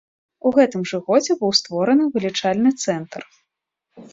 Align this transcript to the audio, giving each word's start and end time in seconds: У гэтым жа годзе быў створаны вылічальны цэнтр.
У 0.49 0.53
гэтым 0.55 0.81
жа 0.91 0.99
годзе 1.09 1.35
быў 1.41 1.51
створаны 1.59 2.03
вылічальны 2.15 2.69
цэнтр. 2.87 3.21